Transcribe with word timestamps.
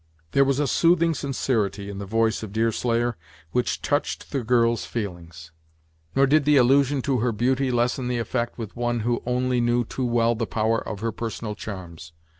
There 0.31 0.43
was 0.43 0.57
a 0.57 0.65
soothing 0.65 1.13
sincerity 1.13 1.87
in 1.87 1.99
the 1.99 2.07
voice 2.07 2.41
of 2.41 2.51
Deerslayer, 2.51 3.17
which 3.51 3.83
touched 3.83 4.31
the 4.31 4.43
girl's 4.43 4.83
feelings; 4.83 5.51
nor 6.15 6.25
did 6.25 6.43
the 6.43 6.57
allusion 6.57 7.03
to 7.03 7.19
her 7.19 7.31
beauty 7.31 7.69
lessen 7.69 8.07
the 8.07 8.17
effect 8.17 8.57
with 8.57 8.75
one 8.75 9.01
who 9.01 9.21
only 9.27 9.61
knew 9.61 9.83
too 9.85 10.05
well 10.07 10.33
the 10.33 10.47
power 10.47 10.79
of 10.79 11.01
her 11.01 11.11
personal 11.11 11.53
charms. 11.53 12.13